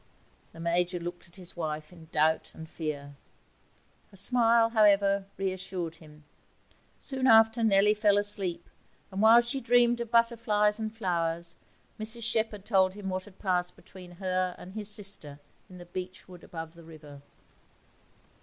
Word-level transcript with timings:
The 0.51 0.59
Major 0.59 0.99
looked 0.99 1.27
at 1.27 1.35
his 1.35 1.55
wife 1.55 1.93
in 1.93 2.07
doubt 2.11 2.49
and 2.55 2.67
fear; 2.67 3.17
her 4.09 4.17
smile, 4.17 4.69
however, 4.69 5.27
reassured 5.37 5.97
him. 5.97 6.23
Soon 6.97 7.27
after, 7.27 7.63
Nellie 7.63 7.93
fell 7.93 8.17
asleep, 8.17 8.67
and 9.11 9.21
while 9.21 9.41
she 9.41 9.61
dreamed 9.61 10.01
of 10.01 10.09
butterflies 10.09 10.79
and 10.79 10.91
flowers 10.91 11.57
Mrs 11.99 12.23
Shepherd 12.23 12.65
told 12.65 12.95
him 12.95 13.09
what 13.09 13.25
had 13.25 13.37
passed 13.37 13.75
between 13.75 14.13
her 14.13 14.55
and 14.57 14.73
his 14.73 14.89
sister 14.89 15.39
in 15.69 15.77
the 15.77 15.85
beechwood 15.85 16.43
above 16.43 16.73
the 16.73 16.83
river. 16.83 17.21